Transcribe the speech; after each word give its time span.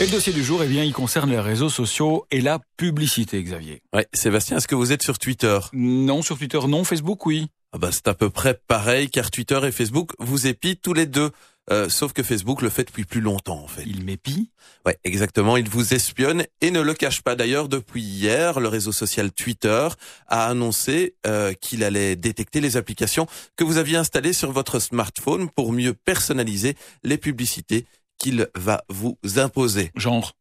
Et 0.00 0.06
le 0.06 0.10
dossier 0.10 0.32
du 0.32 0.42
jour, 0.42 0.60
eh 0.64 0.66
bien, 0.66 0.82
il 0.82 0.92
concerne 0.92 1.30
les 1.30 1.38
réseaux 1.38 1.68
sociaux 1.68 2.26
et 2.32 2.40
la 2.40 2.58
publicité, 2.76 3.40
Xavier. 3.40 3.80
Ouais, 3.94 4.08
Sébastien, 4.12 4.56
est-ce 4.56 4.66
que 4.66 4.74
vous 4.74 4.90
êtes 4.90 5.04
sur 5.04 5.20
Twitter? 5.20 5.56
Non, 5.72 6.20
sur 6.20 6.36
Twitter, 6.36 6.58
non. 6.66 6.82
Facebook, 6.82 7.24
oui. 7.26 7.46
ah 7.72 7.78
bah, 7.78 7.90
C'est 7.92 8.08
à 8.08 8.14
peu 8.14 8.28
près 8.28 8.60
pareil, 8.66 9.08
car 9.08 9.30
Twitter 9.30 9.60
et 9.62 9.70
Facebook 9.70 10.10
vous 10.18 10.48
épient 10.48 10.74
tous 10.74 10.94
les 10.94 11.06
deux. 11.06 11.30
Euh, 11.70 11.88
sauf 11.88 12.12
que 12.12 12.24
Facebook 12.24 12.60
le 12.60 12.70
fait 12.70 12.84
depuis 12.84 13.04
plus 13.04 13.20
longtemps, 13.20 13.62
en 13.62 13.68
fait. 13.68 13.84
Il 13.86 14.04
m'épie? 14.04 14.50
Ouais, 14.84 14.98
exactement. 15.04 15.56
Il 15.56 15.68
vous 15.68 15.94
espionne 15.94 16.44
et 16.60 16.72
ne 16.72 16.80
le 16.80 16.92
cache 16.92 17.22
pas. 17.22 17.36
D'ailleurs, 17.36 17.68
depuis 17.68 18.02
hier, 18.02 18.58
le 18.58 18.68
réseau 18.68 18.90
social 18.90 19.30
Twitter 19.30 19.88
a 20.26 20.46
annoncé 20.48 21.14
euh, 21.24 21.52
qu'il 21.52 21.84
allait 21.84 22.16
détecter 22.16 22.60
les 22.60 22.76
applications 22.76 23.28
que 23.56 23.62
vous 23.62 23.78
aviez 23.78 23.96
installées 23.96 24.32
sur 24.32 24.50
votre 24.50 24.80
smartphone 24.80 25.48
pour 25.48 25.72
mieux 25.72 25.94
personnaliser 25.94 26.76
les 27.04 27.16
publicités 27.16 27.86
qu'il 28.24 28.48
va 28.54 28.82
vous 28.88 29.18
imposer. 29.36 29.92
Genre 29.94 30.32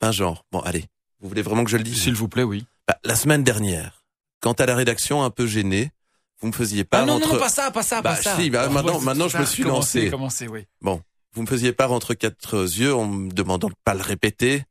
Un 0.00 0.12
genre. 0.12 0.44
Bon, 0.52 0.60
allez. 0.60 0.84
Vous 1.20 1.28
voulez 1.28 1.42
vraiment 1.42 1.64
que 1.64 1.70
je 1.70 1.76
le 1.76 1.82
dise? 1.82 2.00
S'il 2.02 2.14
vous 2.14 2.28
plaît, 2.28 2.44
oui. 2.44 2.64
Bah, 2.86 2.96
La 3.04 3.16
semaine 3.16 3.42
dernière, 3.42 4.04
quant 4.40 4.52
à 4.52 4.64
la 4.64 4.76
rédaction 4.76 5.22
un 5.24 5.30
peu 5.30 5.46
gênée, 5.46 5.90
vous 6.40 6.46
me 6.48 6.52
faisiez 6.52 6.84
part 6.84 7.02
ah 7.02 7.06
non, 7.06 7.14
entre... 7.14 7.26
non, 7.26 7.34
non, 7.34 7.40
pas 7.40 7.48
ça, 7.48 7.70
pas 7.72 7.82
ça, 7.82 8.00
Bah, 8.00 8.14
pas 8.14 8.22
ça. 8.22 8.36
si, 8.36 8.48
bah, 8.48 8.68
maintenant- 8.68 9.00
maintenant, 9.00 9.28
je 9.28 9.36
me 9.38 9.44
suis 9.44 9.64
Commencez, 9.64 9.98
lancé. 10.02 10.10
Commencez, 10.10 10.48
oui. 10.48 10.64
Bon, 10.80 11.02
vous 11.34 11.42
me 11.42 11.46
faisiez 11.48 11.72
part 11.72 11.90
entre 11.92 12.14
quatre 12.14 12.54
yeux 12.78 12.94
en 12.94 13.06
me 13.08 13.30
demandant 13.32 13.68
de 13.68 13.74
pas 13.84 13.94
le 13.94 14.02
répéter, 14.02 14.62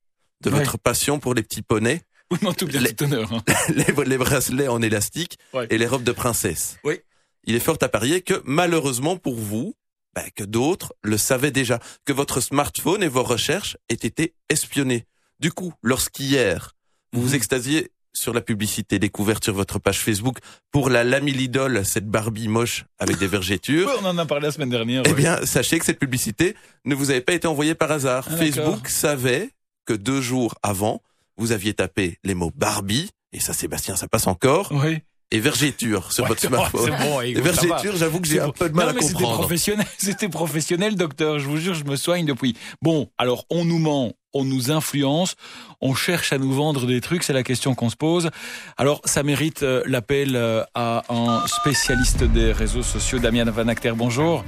de 0.41 0.49
Ouais. 0.49 0.59
votre 0.59 0.77
passion 0.79 1.19
pour 1.19 1.33
les 1.33 1.43
petits 1.43 1.61
poneys, 1.61 2.01
Oui, 2.31 2.39
en 2.47 2.53
tout 2.53 2.65
bien 2.65 2.79
Les- 2.79 2.95
tout 2.95 3.03
honneur. 3.03 3.31
hein. 3.33 3.43
les, 3.75 3.85
les 4.05 4.17
bracelets 4.17 4.67
en 4.69 4.81
élastique 4.81 5.37
Ouais. 5.53 5.67
et 5.69 5.77
les 5.77 5.85
robes 5.87 6.03
de 6.03 6.13
princesse. 6.13 6.77
Oui. 6.85 6.99
Il 7.43 7.53
est 7.55 7.59
fort 7.59 7.77
à 7.81 7.89
parier 7.89 8.21
que 8.21 8.41
malheureusement 8.45 9.17
pour 9.17 9.35
vous, 9.35 9.75
bah, 10.15 10.23
que 10.35 10.43
d'autres 10.43 10.93
le 11.03 11.17
savaient 11.17 11.51
déjà, 11.51 11.79
que 12.05 12.13
votre 12.13 12.41
smartphone 12.41 13.03
et 13.03 13.07
vos 13.07 13.23
recherches 13.23 13.77
aient 13.89 13.93
été 13.95 14.33
espionnés. 14.49 15.05
Du 15.39 15.51
coup, 15.51 15.73
lorsqu'hier, 15.83 16.75
vous 17.13 17.21
vous 17.21 17.27
Mhm. 17.29 17.35
extasiez 17.35 17.91
sur 18.11 18.33
la 18.33 18.41
publicité 18.41 18.97
découverte 18.99 19.43
sur 19.43 19.53
votre 19.53 19.77
page 19.79 19.99
Facebook 19.99 20.39
pour 20.71 20.89
la 20.89 21.03
Lamilidol, 21.03 21.85
cette 21.85 22.07
Barbie 22.07 22.47
moche 22.47 22.85
avec 22.97 23.17
des 23.19 23.27
vergetures, 23.27 23.89
on 24.01 24.05
en 24.05 24.17
a 24.17 24.25
parlé 24.25 24.47
la 24.47 24.51
semaine 24.51 24.69
dernière. 24.71 25.03
eh 25.05 25.13
bien, 25.13 25.45
sachez 25.45 25.77
que 25.79 25.85
cette 25.85 25.99
publicité 25.99 26.55
ne 26.85 26.95
vous 26.95 27.11
avait 27.11 27.21
pas 27.21 27.33
été 27.33 27.47
envoyée 27.47 27.75
par 27.75 27.91
hasard. 27.91 28.27
Ah. 28.29 28.35
Facebook 28.35 28.89
savait 28.89 29.51
que 29.85 29.93
deux 29.93 30.21
jours 30.21 30.55
avant, 30.63 31.01
vous 31.37 31.51
aviez 31.51 31.73
tapé 31.75 32.17
les 32.23 32.33
mots 32.33 32.51
Barbie, 32.55 33.09
et 33.31 33.39
ça, 33.39 33.53
Sébastien, 33.53 33.95
ça 33.95 34.07
passe 34.07 34.25
encore, 34.27 34.71
Oui. 34.71 34.99
Et 35.31 35.39
vergeture 35.39 36.11
sur 36.11 36.23
Ouais, 36.23 36.29
votre 36.29 36.41
c'est 36.41 36.47
smartphone. 36.47 36.89
bon, 37.01 37.21
écoute, 37.21 37.43
vergetures, 37.43 37.95
j'avoue 37.95 38.19
que 38.19 38.27
j'ai 38.27 38.35
C'est 38.35 38.41
un 38.41 38.47
bon. 38.47 38.51
peu 38.53 38.69
de 38.69 38.75
mal 38.75 38.85
non, 38.85 38.91
à 38.91 38.93
mais 38.95 39.01
C'était 39.01 39.13
comprendre. 39.13 39.39
professionnel, 39.39 39.85
c'était 39.97 40.29
professionnel, 40.29 40.95
docteur. 40.95 41.39
Je 41.39 41.45
vous 41.47 41.57
jure, 41.57 41.73
je 41.75 41.83
me 41.85 41.95
soigne 41.95 42.25
depuis. 42.25 42.55
Bon, 42.81 43.09
alors 43.17 43.45
on 43.49 43.63
nous 43.65 43.79
ment, 43.79 44.13
on 44.33 44.43
nous 44.43 44.71
influence, 44.71 45.35
on 45.81 45.93
cherche 45.95 46.33
à 46.33 46.37
nous 46.37 46.51
vendre 46.51 46.85
des 46.87 47.01
trucs, 47.01 47.23
c'est 47.23 47.33
la 47.33 47.43
question 47.43 47.75
qu'on 47.75 47.89
se 47.89 47.95
pose. 47.95 48.29
Alors 48.77 49.01
ça 49.05 49.23
mérite 49.23 49.63
euh, 49.63 49.83
l'appel 49.85 50.35
euh, 50.35 50.63
à 50.73 51.03
un 51.09 51.45
spécialiste 51.47 52.23
des 52.23 52.51
réseaux 52.51 52.83
sociaux, 52.83 53.19
Damien 53.19 53.45
Van 53.45 53.67
Acter. 53.67 53.93
Bonjour. 53.95 54.43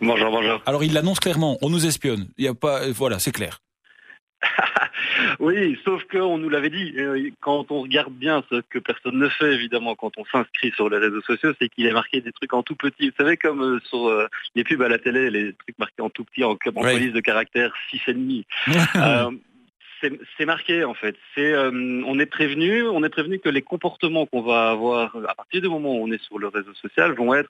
Bonjour, 0.00 0.30
bonjour. 0.30 0.60
Alors 0.66 0.84
il 0.84 0.92
l'annonce 0.92 1.20
clairement, 1.20 1.56
on 1.62 1.70
nous 1.70 1.86
espionne. 1.86 2.28
Il 2.38 2.44
y 2.44 2.48
a 2.48 2.54
pas, 2.54 2.82
euh, 2.82 2.92
voilà, 2.94 3.18
c'est 3.18 3.32
clair. 3.32 3.60
Oui, 5.40 5.78
sauf 5.84 6.02
qu'on 6.04 6.38
nous 6.38 6.48
l'avait 6.48 6.70
dit, 6.70 6.94
euh, 6.98 7.30
quand 7.40 7.70
on 7.70 7.82
regarde 7.82 8.12
bien 8.12 8.42
ce 8.50 8.60
que 8.70 8.78
personne 8.78 9.18
ne 9.18 9.28
fait, 9.28 9.52
évidemment, 9.54 9.94
quand 9.94 10.12
on 10.16 10.24
s'inscrit 10.24 10.72
sur 10.72 10.88
les 10.88 10.98
réseaux 10.98 11.22
sociaux, 11.22 11.52
c'est 11.60 11.68
qu'il 11.68 11.86
est 11.86 11.92
marqué 11.92 12.20
des 12.20 12.32
trucs 12.32 12.52
en 12.52 12.62
tout 12.62 12.76
petit. 12.76 13.08
Vous 13.10 13.16
savez, 13.18 13.36
comme 13.36 13.62
euh, 13.62 13.80
sur 13.88 14.08
euh, 14.08 14.26
les 14.54 14.64
pubs 14.64 14.82
à 14.82 14.88
la 14.88 14.98
télé, 14.98 15.30
les 15.30 15.52
trucs 15.54 15.78
marqués 15.78 16.02
en 16.02 16.10
tout 16.10 16.24
petit, 16.24 16.44
en, 16.44 16.50
en 16.52 16.56
Oui. 16.66 16.92
police 16.92 17.12
de 17.12 17.20
caractère 17.20 17.72
6,5. 17.92 18.44
Euh, 18.96 19.30
c'est 20.00 20.44
marqué 20.44 20.84
en 20.84 20.94
fait. 20.94 21.16
C'est, 21.34 21.52
euh, 21.52 21.70
on 22.06 22.18
est 22.18 22.26
prévenu, 22.26 22.82
on 22.82 23.02
est 23.04 23.08
prévenu 23.08 23.38
que 23.38 23.48
les 23.48 23.62
comportements 23.62 24.26
qu'on 24.26 24.42
va 24.42 24.70
avoir 24.70 25.16
à 25.28 25.34
partir 25.34 25.60
du 25.62 25.68
moment 25.68 25.94
où 25.94 26.04
on 26.04 26.10
est 26.12 26.22
sur 26.22 26.38
le 26.38 26.48
réseau 26.48 26.74
social 26.74 27.12
vont 27.12 27.34
être, 27.34 27.48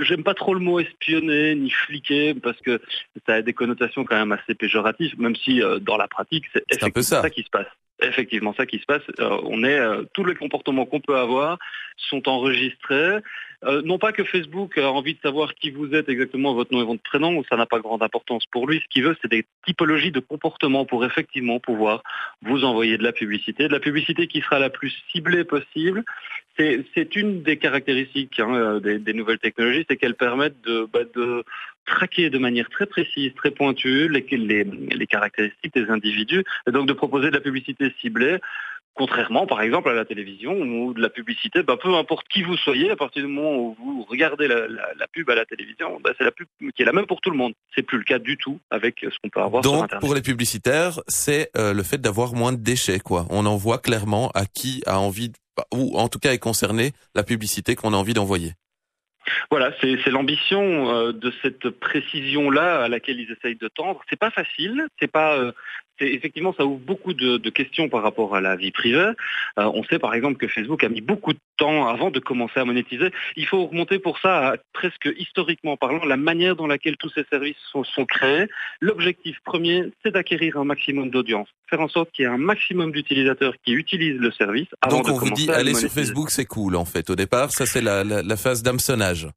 j'aime 0.00 0.24
pas 0.24 0.34
trop 0.34 0.54
le 0.54 0.60
mot 0.60 0.80
espionner 0.80 1.54
ni 1.54 1.70
fliquer 1.70 2.34
parce 2.34 2.60
que 2.60 2.80
ça 3.26 3.34
a 3.34 3.42
des 3.42 3.52
connotations 3.52 4.04
quand 4.04 4.16
même 4.16 4.32
assez 4.32 4.54
péjoratives, 4.54 5.18
même 5.18 5.36
si 5.36 5.62
euh, 5.62 5.78
dans 5.78 5.96
la 5.96 6.08
pratique 6.08 6.44
c'est 6.52 6.64
C'est 6.70 6.82
un 6.84 6.90
peu 6.90 7.00
effectivement 7.00 7.22
ça. 7.22 7.30
qui 7.30 7.42
se 7.42 7.50
passe. 7.50 7.66
Effectivement, 8.02 8.54
ça 8.54 8.66
qui 8.66 8.78
se 8.80 8.86
passe. 8.86 9.02
Euh, 9.20 9.38
on 9.44 9.62
est 9.62 9.78
tous 10.14 10.24
les 10.24 10.34
comportements 10.34 10.84
qu'on 10.84 11.00
peut 11.00 11.16
avoir 11.16 11.58
sont 11.96 12.28
enregistrés. 12.28 13.18
Euh, 13.66 13.82
non 13.82 13.98
pas 13.98 14.12
que 14.12 14.24
Facebook 14.24 14.76
a 14.78 14.90
envie 14.90 15.14
de 15.14 15.20
savoir 15.20 15.54
qui 15.54 15.70
vous 15.70 15.94
êtes 15.94 16.08
exactement, 16.08 16.54
votre 16.54 16.72
nom 16.72 16.82
et 16.82 16.86
votre 16.86 17.02
prénom, 17.02 17.42
ça 17.48 17.56
n'a 17.56 17.66
pas 17.66 17.78
grande 17.78 18.02
importance 18.02 18.44
pour 18.50 18.66
lui. 18.66 18.80
Ce 18.80 18.88
qu'il 18.88 19.04
veut, 19.04 19.16
c'est 19.22 19.30
des 19.30 19.46
typologies 19.66 20.12
de 20.12 20.20
comportements 20.20 20.84
pour 20.84 21.04
effectivement 21.04 21.60
pouvoir 21.60 22.02
vous 22.42 22.64
envoyer 22.64 22.98
de 22.98 23.02
la 23.02 23.12
publicité, 23.12 23.68
de 23.68 23.72
la 23.72 23.80
publicité 23.80 24.26
qui 24.26 24.40
sera 24.40 24.58
la 24.58 24.70
plus 24.70 24.92
ciblée 25.10 25.44
possible. 25.44 26.04
C'est 26.56 27.16
une 27.16 27.42
des 27.42 27.56
caractéristiques 27.56 28.38
hein, 28.38 28.54
euh, 28.54 28.98
des, 28.98 29.12
nouvelles 29.12 29.38
technologies, 29.38 29.84
c'est 29.88 29.96
qu'elles 29.96 30.14
permettent 30.14 30.60
de, 30.64 30.86
bah, 30.92 31.00
de 31.14 31.42
traquer 31.84 32.30
de 32.30 32.38
manière 32.38 32.70
très 32.70 32.86
précise, 32.86 33.32
très 33.34 33.50
pointue 33.50 34.08
les 34.08 35.06
caractéristiques 35.06 35.74
des 35.74 35.90
individus, 35.90 36.44
et 36.68 36.70
donc 36.70 36.86
de 36.86 36.92
proposer 36.92 37.28
de 37.28 37.34
la 37.34 37.40
publicité 37.40 37.92
ciblée. 38.00 38.38
Contrairement, 38.96 39.44
par 39.46 39.60
exemple, 39.60 39.88
à 39.88 39.92
la 39.92 40.04
télévision 40.04 40.52
ou 40.56 40.94
de 40.94 41.02
la 41.02 41.08
publicité, 41.08 41.64
bah, 41.64 41.76
peu 41.76 41.92
importe 41.96 42.28
qui 42.28 42.44
vous 42.44 42.56
soyez, 42.56 42.90
à 42.90 42.96
partir 42.96 43.22
du 43.22 43.28
moment 43.28 43.56
où 43.56 43.74
vous 43.76 44.04
regardez 44.08 44.46
la, 44.46 44.68
la- 44.68 44.94
la 44.96 45.08
pub 45.08 45.28
à 45.30 45.34
la 45.34 45.44
télévision, 45.44 45.98
bah, 46.02 46.12
c'est 46.16 46.22
la 46.22 46.30
pub 46.30 46.46
qui 46.76 46.80
est 46.82 46.84
la 46.84 46.92
même 46.92 47.06
pour 47.06 47.20
tout 47.20 47.30
le 47.30 47.36
monde. 47.36 47.54
C'est 47.74 47.82
plus 47.82 47.98
le 47.98 48.04
cas 48.04 48.20
du 48.20 48.36
tout 48.36 48.60
avec 48.70 49.00
ce 49.02 49.16
qu'on 49.20 49.30
peut 49.30 49.40
avoir 49.40 49.64
sur 49.64 49.72
Donc, 49.72 49.84
Internet. 49.84 50.00
pour 50.00 50.14
les 50.14 50.22
publicitaires, 50.22 51.00
c'est 51.08 51.50
euh, 51.56 51.74
le 51.74 51.82
fait 51.82 51.98
d'avoir 51.98 52.34
moins 52.34 52.52
de 52.52 52.62
déchets, 52.62 53.00
quoi. 53.00 53.26
On 53.30 53.46
en 53.46 53.56
voit 53.56 53.78
clairement 53.78 54.30
à 54.32 54.46
qui 54.46 54.82
a 54.86 55.00
envie, 55.00 55.30
de- 55.30 55.34
ou 55.72 55.98
en 55.98 56.08
tout 56.08 56.20
cas 56.20 56.32
est 56.32 56.38
concerné 56.38 56.92
la 57.16 57.24
publicité 57.24 57.74
qu'on 57.74 57.94
a 57.94 57.96
envie 57.96 58.14
d'envoyer. 58.14 58.52
Voilà, 59.50 59.72
c'est 59.80 60.10
l'ambition 60.10 60.90
euh, 60.94 61.12
de 61.12 61.32
cette 61.40 61.70
précision-là 61.70 62.82
à 62.84 62.88
laquelle 62.88 63.18
ils 63.18 63.32
essayent 63.32 63.56
de 63.56 63.68
tendre. 63.68 64.00
C'est 64.10 64.18
pas 64.18 64.30
facile, 64.30 64.86
c'est 65.00 65.10
pas, 65.10 65.34
euh, 65.38 65.52
effectivement 66.00 66.54
ça 66.56 66.64
ouvre 66.64 66.80
beaucoup 66.80 67.14
de, 67.14 67.36
de 67.36 67.50
questions 67.50 67.88
par 67.88 68.02
rapport 68.02 68.34
à 68.34 68.40
la 68.40 68.56
vie 68.56 68.70
privée. 68.70 69.10
Euh, 69.58 69.70
on 69.74 69.84
sait 69.84 69.98
par 69.98 70.14
exemple 70.14 70.36
que 70.36 70.48
Facebook 70.48 70.82
a 70.84 70.88
mis 70.88 71.00
beaucoup 71.00 71.32
de 71.32 71.38
temps 71.56 71.86
avant 71.86 72.10
de 72.10 72.20
commencer 72.20 72.60
à 72.60 72.64
monétiser. 72.64 73.10
Il 73.36 73.46
faut 73.46 73.66
remonter 73.66 73.98
pour 73.98 74.18
ça 74.18 74.48
à 74.48 74.56
presque 74.72 75.08
historiquement 75.16 75.76
parlant 75.76 76.04
la 76.04 76.16
manière 76.16 76.56
dans 76.56 76.66
laquelle 76.66 76.96
tous 76.96 77.10
ces 77.10 77.24
services 77.30 77.56
sont, 77.70 77.84
sont 77.84 78.04
créés. 78.04 78.46
L'objectif 78.80 79.38
premier, 79.44 79.84
c'est 80.04 80.12
d'acquérir 80.12 80.56
un 80.56 80.64
maximum 80.64 81.10
d'audience, 81.10 81.48
faire 81.68 81.80
en 81.80 81.88
sorte 81.88 82.10
qu'il 82.12 82.24
y 82.24 82.26
ait 82.26 82.30
un 82.30 82.38
maximum 82.38 82.92
d'utilisateurs 82.92 83.54
qui 83.64 83.72
utilisent 83.72 84.20
le 84.20 84.32
service 84.32 84.68
avant 84.80 84.98
Donc, 84.98 85.06
de 85.06 85.10
on 85.10 85.14
vous 85.14 85.20
commencer 85.20 85.46
dit, 85.46 85.50
aller 85.50 85.74
sur. 85.74 85.90
Facebook, 85.90 86.30
c'est 86.30 86.46
cool, 86.46 86.76
en 86.76 86.84
fait. 86.84 87.08
Au 87.10 87.16
départ, 87.16 87.50
ça, 87.52 87.66
c'est 87.66 87.80
la, 87.80 88.04
la, 88.04 88.22
la 88.22 88.36
phase 88.36 88.62
d'hameçonnage. 88.62 89.28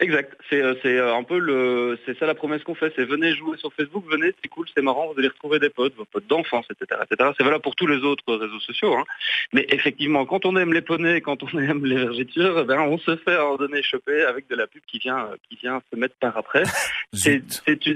Exact. 0.00 0.32
C'est 0.48 0.62
euh, 0.62 0.74
euh, 0.84 1.14
un 1.14 1.24
peu 1.24 1.38
le, 1.38 1.98
c'est 2.06 2.16
ça 2.18 2.26
la 2.26 2.34
promesse 2.36 2.62
qu'on 2.62 2.76
fait. 2.76 2.92
C'est 2.94 3.04
venez 3.04 3.34
jouer 3.34 3.56
sur 3.58 3.72
Facebook, 3.72 4.04
venez, 4.08 4.32
c'est 4.40 4.48
cool, 4.48 4.66
c'est 4.74 4.82
marrant, 4.82 5.12
vous 5.12 5.18
allez 5.18 5.28
retrouver 5.28 5.58
des 5.58 5.70
potes, 5.70 5.94
vos 5.96 6.04
potes 6.04 6.26
d'enfance, 6.28 6.66
etc., 6.70 7.00
etc. 7.10 7.30
C'est 7.36 7.42
valable 7.42 7.62
pour 7.62 7.74
tous 7.74 7.88
les 7.88 7.98
autres 7.98 8.32
réseaux 8.32 8.60
sociaux. 8.60 8.94
Hein. 8.96 9.04
Mais 9.52 9.66
effectivement, 9.70 10.24
quand 10.24 10.46
on 10.46 10.56
aime 10.56 10.72
les 10.72 10.82
poneys, 10.82 11.20
quand 11.20 11.42
on 11.42 11.48
aime 11.58 11.84
les 11.84 11.96
vergetures, 11.96 12.60
eh 12.60 12.64
ben 12.64 12.80
on 12.80 12.98
se 12.98 13.16
fait 13.16 13.36
ordonner 13.36 13.82
choper 13.82 14.22
avec 14.22 14.48
de 14.48 14.54
la 14.54 14.68
pub 14.68 14.82
qui 14.86 14.98
vient, 14.98 15.18
euh, 15.18 15.36
qui 15.48 15.56
vient 15.56 15.82
se 15.92 15.98
mettre 15.98 16.14
par 16.20 16.36
après. 16.36 16.62
C'est 17.12 17.86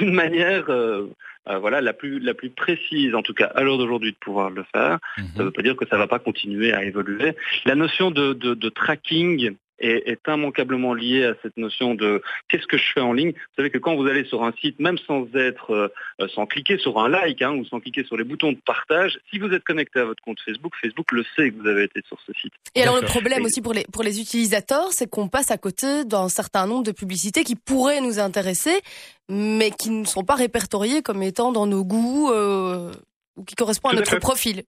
une, 0.00 0.12
manière, 0.14 0.70
euh, 0.70 1.06
euh, 1.48 1.58
voilà, 1.58 1.82
la 1.82 1.92
plus, 1.92 2.18
la 2.20 2.32
plus 2.32 2.48
précise, 2.48 3.14
en 3.14 3.22
tout 3.22 3.34
cas 3.34 3.46
à 3.54 3.62
l'heure 3.62 3.76
d'aujourd'hui, 3.76 4.12
de 4.12 4.16
pouvoir 4.16 4.48
le 4.48 4.64
faire. 4.72 4.98
Ça 5.16 5.22
ne 5.40 5.44
veut 5.44 5.50
pas 5.50 5.62
dire 5.62 5.76
que 5.76 5.86
ça 5.86 5.96
ne 5.96 6.00
va 6.00 6.06
pas 6.06 6.18
continuer 6.18 6.72
à 6.72 6.82
évoluer. 6.84 7.34
La 7.66 7.74
notion 7.74 8.10
de, 8.10 8.32
de- 8.32 8.54
de 8.54 8.68
tracking 8.68 9.54
est, 9.82 10.08
est 10.08 10.20
immanquablement 10.26 10.94
liée 10.94 11.24
à 11.24 11.34
cette 11.42 11.56
notion 11.56 11.94
de 11.94 12.22
qu'est-ce 12.48 12.66
que 12.66 12.78
je 12.78 12.92
fais 12.94 13.00
en 13.00 13.12
ligne. 13.12 13.32
Vous 13.32 13.56
savez 13.56 13.70
que 13.70 13.78
quand 13.78 13.96
vous 13.96 14.06
allez 14.06 14.24
sur 14.24 14.44
un 14.44 14.52
site, 14.60 14.78
même 14.80 14.98
sans 14.98 15.26
être, 15.34 15.72
euh, 15.72 16.28
sans 16.34 16.46
cliquer 16.46 16.78
sur 16.78 16.98
un 17.00 17.08
like 17.08 17.42
hein, 17.42 17.52
ou 17.52 17.64
sans 17.64 17.80
cliquer 17.80 18.04
sur 18.04 18.16
les 18.16 18.24
boutons 18.24 18.52
de 18.52 18.58
partage, 18.64 19.18
si 19.30 19.38
vous 19.38 19.48
êtes 19.52 19.64
connecté 19.64 20.00
à 20.00 20.04
votre 20.04 20.22
compte 20.22 20.38
Facebook, 20.44 20.72
Facebook 20.80 21.12
le 21.12 21.24
sait 21.36 21.50
que 21.50 21.60
vous 21.60 21.68
avez 21.68 21.84
été 21.84 22.00
sur 22.06 22.18
ce 22.26 22.32
site. 22.40 22.52
Et 22.74 22.82
alors 22.82 23.00
le 23.00 23.06
problème 23.06 23.44
aussi 23.44 23.60
pour 23.60 23.74
les, 23.74 23.84
pour 23.92 24.02
les 24.02 24.20
utilisateurs, 24.20 24.92
c'est 24.92 25.08
qu'on 25.08 25.28
passe 25.28 25.50
à 25.50 25.58
côté 25.58 26.04
d'un 26.04 26.28
certain 26.28 26.66
nombre 26.66 26.84
de 26.84 26.92
publicités 26.92 27.44
qui 27.44 27.56
pourraient 27.56 28.00
nous 28.00 28.18
intéresser, 28.18 28.80
mais 29.28 29.70
qui 29.70 29.90
ne 29.90 30.04
sont 30.04 30.24
pas 30.24 30.34
répertoriées 30.34 31.02
comme 31.02 31.22
étant 31.22 31.52
dans 31.52 31.66
nos 31.66 31.84
goûts 31.84 32.30
euh, 32.30 32.92
ou 33.36 33.44
qui 33.44 33.54
correspondent 33.54 33.92
à 33.92 33.96
notre 33.96 34.10
fait. 34.10 34.20
profil. 34.20 34.62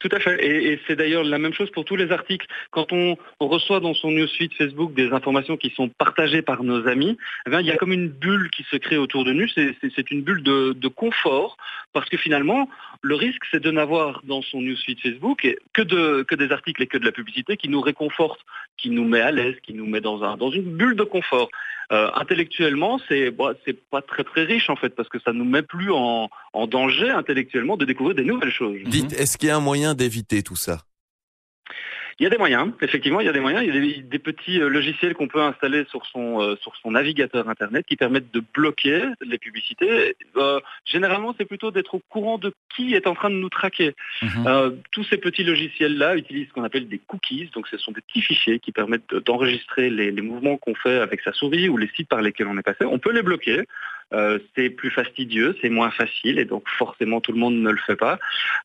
Tout 0.00 0.08
à 0.12 0.20
fait. 0.20 0.44
Et, 0.44 0.80
c'est 0.86 0.96
d'ailleurs 0.96 1.24
la 1.24 1.38
même 1.38 1.54
chose 1.54 1.70
pour 1.70 1.84
tous 1.84 1.96
les 1.96 2.12
articles. 2.12 2.46
Quand 2.70 2.92
on, 2.92 3.16
reçoit 3.40 3.80
dans 3.80 3.94
son 3.94 4.10
newsfeed 4.10 4.52
Facebook 4.54 4.94
des 4.94 5.12
informations 5.12 5.56
qui 5.56 5.70
sont 5.70 5.88
partagées 5.88 6.42
par 6.42 6.62
nos 6.62 6.86
amis, 6.88 7.16
eh 7.46 7.50
bien, 7.50 7.60
il 7.60 7.66
y 7.66 7.70
a 7.70 7.76
comme 7.76 7.92
une 7.92 8.08
bulle 8.08 8.50
qui 8.50 8.64
se 8.64 8.76
crée 8.76 8.96
autour 8.96 9.24
de 9.24 9.32
nous. 9.32 9.48
C'est- 9.48 9.74
une 10.10 10.22
bulle 10.22 10.42
de, 10.42 10.88
confort 10.88 11.56
parce 11.92 12.08
que 12.08 12.16
finalement, 12.16 12.68
le 13.02 13.14
risque, 13.14 13.42
c'est 13.50 13.60
de 13.60 13.70
n'avoir 13.70 14.20
dans 14.24 14.42
son 14.42 14.60
newsfeed 14.60 15.00
Facebook 15.00 15.46
que, 15.72 16.22
que 16.22 16.34
des 16.34 16.50
articles 16.52 16.82
et 16.82 16.86
que 16.86 16.98
de 16.98 17.04
la 17.04 17.12
publicité 17.12 17.56
qui 17.56 17.68
nous 17.68 17.80
réconfortent, 17.80 18.44
qui 18.84 18.90
nous 18.90 19.08
met 19.08 19.22
à 19.22 19.30
l'aise, 19.30 19.54
qui 19.62 19.72
nous 19.72 19.86
met 19.86 20.02
dans 20.02 20.22
un 20.24 20.36
dans 20.36 20.50
une 20.50 20.76
bulle 20.76 20.94
de 20.94 21.04
confort. 21.04 21.48
Euh, 21.90 22.10
intellectuellement, 22.16 23.00
c'est 23.08 23.30
bon, 23.30 23.54
c'est 23.64 23.78
pas 23.88 24.02
très 24.02 24.24
très 24.24 24.44
riche 24.44 24.68
en 24.68 24.76
fait 24.76 24.90
parce 24.90 25.08
que 25.08 25.18
ça 25.24 25.32
nous 25.32 25.46
met 25.46 25.62
plus 25.62 25.90
en, 25.90 26.28
en 26.52 26.66
danger 26.66 27.08
intellectuellement 27.08 27.78
de 27.78 27.86
découvrir 27.86 28.14
des 28.14 28.24
nouvelles 28.24 28.52
choses. 28.52 28.76
Dites, 28.84 29.14
est-ce 29.14 29.38
qu'il 29.38 29.48
y 29.48 29.52
a 29.52 29.56
un 29.56 29.60
moyen 29.60 29.94
d'éviter 29.94 30.42
tout 30.42 30.56
ça? 30.56 30.82
Il 32.18 32.24
y 32.24 32.26
a 32.26 32.30
des 32.30 32.38
moyens, 32.38 32.72
effectivement, 32.80 33.20
il 33.20 33.26
y 33.26 33.28
a 33.28 33.32
des 33.32 33.40
moyens. 33.40 33.64
Il 33.66 33.74
y 33.74 33.76
a 33.76 33.80
des, 33.80 34.02
des 34.02 34.18
petits 34.18 34.60
euh, 34.60 34.68
logiciels 34.68 35.14
qu'on 35.14 35.28
peut 35.28 35.42
installer 35.42 35.84
sur 35.90 36.04
son 36.06 36.40
euh, 36.40 36.56
sur 36.62 36.74
son 36.76 36.92
navigateur 36.92 37.48
internet 37.48 37.84
qui 37.86 37.96
permettent 37.96 38.32
de 38.32 38.42
bloquer 38.54 39.02
les 39.20 39.38
publicités. 39.38 40.16
Euh, 40.36 40.60
généralement, 40.84 41.34
c'est 41.36 41.44
plutôt 41.44 41.70
d'être 41.70 41.94
au 41.94 42.02
courant 42.08 42.38
de 42.38 42.52
qui 42.74 42.94
est 42.94 43.06
en 43.06 43.14
train 43.14 43.30
de 43.30 43.36
nous 43.36 43.48
traquer. 43.48 43.94
Mhm. 44.22 44.46
Euh, 44.46 44.70
tous 44.92 45.04
ces 45.04 45.16
petits 45.18 45.44
logiciels-là 45.44 46.16
utilisent 46.16 46.48
ce 46.48 46.52
qu'on 46.52 46.64
appelle 46.64 46.88
des 46.88 46.98
cookies, 46.98 47.50
donc 47.54 47.66
ce 47.68 47.78
sont 47.78 47.92
des 47.92 48.00
petits 48.00 48.22
fichiers 48.22 48.58
qui 48.60 48.72
permettent 48.72 49.08
de- 49.10 49.18
d'enregistrer 49.20 49.90
les, 49.90 50.10
les 50.10 50.22
mouvements 50.22 50.56
qu'on 50.56 50.74
fait 50.74 50.98
avec 50.98 51.20
sa 51.22 51.32
souris 51.32 51.68
ou 51.68 51.76
les 51.76 51.88
sites 51.96 52.08
par 52.08 52.22
lesquels 52.22 52.46
on 52.46 52.58
est 52.58 52.62
passé. 52.62 52.84
On 52.84 52.98
peut 52.98 53.12
les 53.12 53.22
bloquer. 53.22 53.64
Euh, 54.12 54.38
c'est 54.54 54.70
plus 54.70 54.90
fastidieux, 54.90 55.56
c'est 55.60 55.70
moins 55.70 55.90
facile 55.90 56.38
et 56.38 56.44
donc 56.44 56.64
forcément 56.68 57.20
tout 57.20 57.32
le 57.32 57.38
monde 57.38 57.54
ne 57.56 57.70
le 57.70 57.78
fait 57.78 57.96
pas. 57.96 58.18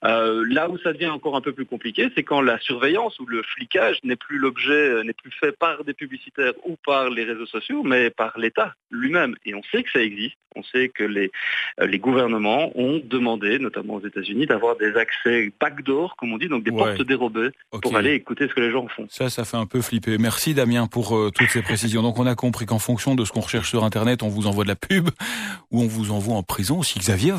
Euh, 0.04 0.46
là 0.50 0.70
où 0.70 0.78
ça 0.78 0.94
devient 0.94 1.08
encore 1.10 1.36
un 1.36 1.42
peu 1.42 1.54
plus 1.54 1.66
compliqué, 1.66 2.10
c'est 2.16 2.24
quand 2.24 2.42
la 2.42 2.60
surveillance 2.60 3.20
ou 3.20 3.26
le 3.26 3.42
flicage 3.44 3.98
n'est 4.04 4.16
plus 4.16 4.38
l'objet, 4.38 4.72
euh, 4.74 5.04
n'est 5.04 5.14
plus 5.14 5.32
fait 5.32 5.52
par 5.58 5.84
des 5.84 5.94
publicitaires 5.94 6.54
ou 6.66 6.76
par 6.86 7.10
les 7.10 7.24
réseaux 7.24 7.46
sociaux, 7.46 7.84
mais 7.84 8.10
par 8.10 8.38
l'État 8.38 8.74
lui-même. 8.92 9.36
Et 9.46 9.56
on 9.56 9.62
sait 9.72 9.84
que 9.84 9.92
ça 9.92 10.02
existe. 10.02 10.36
On 10.56 10.64
sait 10.64 10.90
que 10.90 11.04
les, 11.04 11.32
les 11.80 12.00
gouvernements 12.00 12.72
ont 12.76 13.00
demandé, 13.04 13.60
notamment 13.60 13.96
aux 13.96 14.06
États-Unis, 14.06 14.48
d'avoir 14.48 14.76
des 14.78 14.96
accès 14.96 15.52
backdoor, 15.62 16.16
comme 16.16 16.34
on 16.34 16.38
dit, 16.40 16.48
donc 16.48 16.64
des 16.64 16.72
Ouais. 16.72 16.78
portes 16.96 17.02
dérobées 17.08 17.50
pour 17.84 17.96
aller 17.96 18.14
écouter 18.14 18.48
ce 18.48 18.54
que 18.56 18.62
les 18.62 18.72
gens 18.72 18.88
font. 18.88 19.06
Ça, 19.10 19.30
ça 19.30 19.46
fait 19.46 19.58
un 19.58 19.66
peu 19.68 19.82
flipper. 19.82 20.18
Merci 20.18 20.54
Damien 20.56 20.88
pour 20.88 21.16
euh, 21.16 21.30
toutes 21.34 21.50
ces 21.50 21.62
précisions. 21.62 22.02
Donc 22.02 22.18
on 22.20 22.26
a 22.26 22.34
compris 22.36 22.66
qu'en 22.66 22.80
fonction 22.80 23.14
de 23.16 23.26
ce 23.26 23.32
qu'on 23.32 23.42
recherche 23.42 23.70
sur 23.70 23.84
Internet, 23.84 24.24
on 24.24 24.28
vous 24.30 24.48
envoie 24.48 24.64
de 24.64 24.70
la 24.70 24.76
pub 24.76 25.10
ou 25.72 25.82
on 25.82 25.88
vous 25.88 26.12
envoie 26.12 26.36
en 26.36 26.44
prison 26.44 26.80
aussi. 26.80 27.00
Xavier, 27.00 27.36